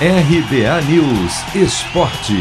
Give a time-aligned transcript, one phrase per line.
[0.00, 2.34] RBA News Esporte.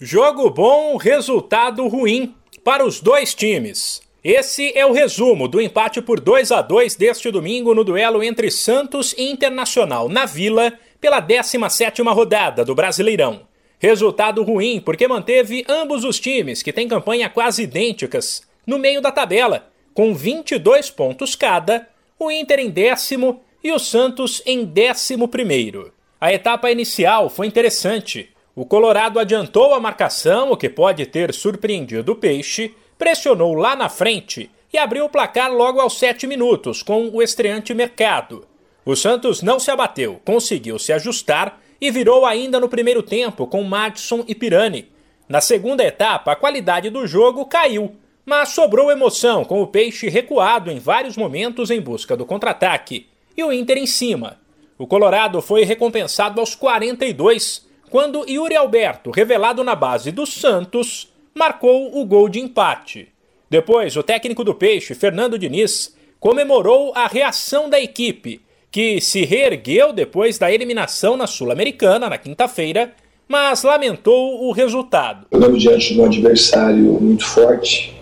[0.00, 2.34] Jogo bom, resultado ruim
[2.64, 4.00] para os dois times.
[4.24, 8.50] Esse é o resumo do empate por 2 a 2 deste domingo no duelo entre
[8.50, 13.42] Santos e Internacional na Vila pela 17ª rodada do Brasileirão.
[13.78, 19.12] Resultado ruim porque manteve ambos os times, que têm campanha quase idênticas, no meio da
[19.12, 21.86] tabela, com 22 pontos cada,
[22.18, 25.92] o Inter em décimo e o Santos em décimo primeiro.
[26.20, 28.30] A etapa inicial foi interessante.
[28.54, 33.88] O Colorado adiantou a marcação, o que pode ter surpreendido o Peixe, pressionou lá na
[33.88, 38.46] frente e abriu o placar logo aos sete minutos com o estreante Mercado.
[38.84, 43.62] O Santos não se abateu, conseguiu se ajustar e virou ainda no primeiro tempo com
[43.62, 44.90] Madison e Pirani.
[45.28, 50.70] Na segunda etapa, a qualidade do jogo caiu, mas sobrou emoção com o Peixe recuado
[50.70, 53.06] em vários momentos em busca do contra-ataque
[53.38, 54.36] e o Inter em cima.
[54.76, 61.96] O Colorado foi recompensado aos 42, quando Yuri Alberto, revelado na base do Santos, marcou
[61.96, 63.08] o gol de empate.
[63.48, 68.40] Depois, o técnico do Peixe, Fernando Diniz, comemorou a reação da equipe,
[68.72, 72.92] que se reergueu depois da eliminação na Sul-Americana na quinta-feira,
[73.28, 75.26] mas lamentou o resultado.
[75.32, 77.94] Jogamos diante de um adversário muito forte,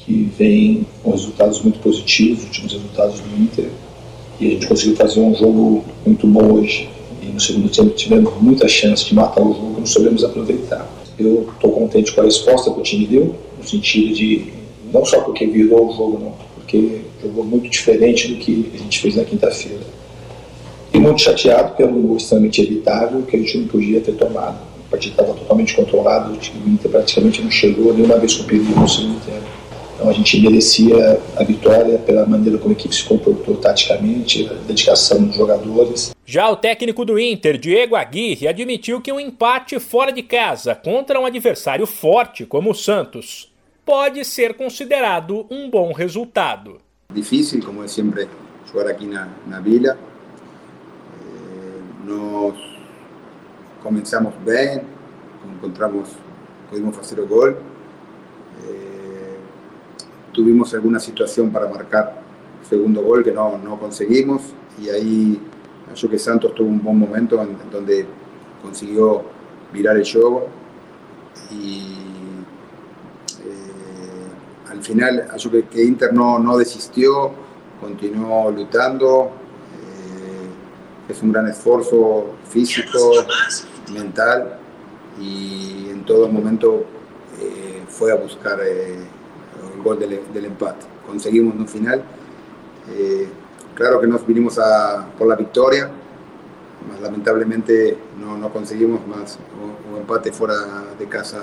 [0.00, 3.70] que vem com resultados muito positivos, últimos resultados do Inter,
[4.42, 6.88] e a gente conseguiu fazer um jogo muito bom hoje.
[7.22, 10.90] E no segundo tempo tivemos muita chance de matar o jogo, não soubemos aproveitar.
[11.16, 14.52] Eu estou contente com a resposta que o time deu, no sentido de
[14.92, 18.98] não só porque virou o jogo, não, porque jogou muito diferente do que a gente
[18.98, 19.86] fez na quinta-feira.
[20.92, 24.58] E muito chateado pelo gol extremamente evitável que a gente não podia ter tomado.
[24.86, 28.88] A partida estava totalmente controlada, o Inter praticamente não chegou nenhuma vez com perigo no
[28.88, 29.51] segundo tempo.
[30.02, 34.54] Então a gente merecia a vitória pela maneira como a equipe se comportou taticamente, a
[34.54, 36.12] dedicação dos jogadores.
[36.26, 41.20] Já o técnico do Inter, Diego Aguirre, admitiu que um empate fora de casa contra
[41.20, 43.52] um adversário forte como o Santos
[43.86, 46.80] pode ser considerado um bom resultado.
[47.14, 48.28] Difícil, como é sempre,
[48.72, 49.96] jogar aqui na, na Vila.
[51.14, 52.56] Eh, nós
[53.80, 54.82] começamos bem,
[55.46, 56.08] encontramos,
[56.68, 57.54] pudimos fazer o gol
[60.32, 62.20] tuvimos alguna situación para marcar
[62.68, 64.42] segundo gol que no, no conseguimos
[64.80, 65.40] y ahí
[65.94, 68.06] yo que Santos tuvo un buen momento en, donde
[68.62, 69.22] consiguió
[69.72, 70.48] virar el juego.
[71.50, 71.96] Y
[73.44, 77.32] eh, al final yo que, que, Inter no, no desistió,
[77.80, 79.32] continuó luchando,
[79.76, 83.26] eh, es un gran esfuerzo físico,
[83.92, 84.58] mental
[85.20, 86.84] y en todo momento
[87.38, 89.04] eh, fue a buscar el
[89.82, 90.86] gol del, del empate.
[91.06, 92.02] Conseguimos un final.
[92.90, 93.28] Eh,
[93.74, 95.90] claro que nos vinimos a, por la victoria,
[96.88, 99.38] mas lamentablemente no, no conseguimos más.
[99.92, 100.54] O, empate fora
[100.98, 101.42] de casa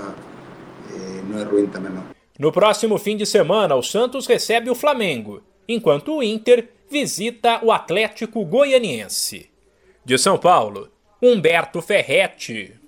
[0.92, 2.04] eh, não é ruim também não.
[2.38, 7.72] No próximo fim de semana, o Santos recebe o Flamengo, enquanto o Inter visita o
[7.72, 9.50] Atlético Goianiense.
[10.06, 10.90] De São Paulo,
[11.22, 12.79] Humberto Ferretti.